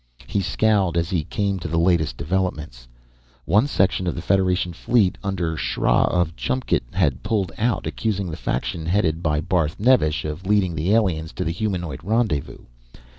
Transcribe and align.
He 0.25 0.41
scowled 0.41 0.97
as 0.97 1.11
he 1.11 1.25
came 1.25 1.59
to 1.59 1.67
the 1.67 1.77
latest 1.77 2.17
developments. 2.17 2.87
One 3.45 3.67
section 3.67 4.07
of 4.07 4.15
the 4.15 4.21
Federation 4.23 4.73
fleet 4.73 5.15
under 5.23 5.55
Sra 5.57 6.05
of 6.09 6.35
Chumkt 6.35 6.81
had 6.95 7.21
pulled 7.21 7.51
out, 7.59 7.85
accusing 7.85 8.31
the 8.31 8.35
faction 8.37 8.87
headed 8.87 9.21
by 9.21 9.41
Barth 9.41 9.79
Nevesh 9.79 10.25
of 10.25 10.47
leading 10.47 10.73
the 10.73 10.91
aliens 10.95 11.31
to 11.33 11.43
the 11.43 11.51
humanoid 11.51 11.99
rendezvous. 12.03 12.65